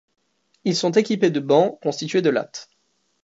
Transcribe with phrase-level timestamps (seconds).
[0.63, 2.69] Ils sont équipés de bancs constitués de lattes.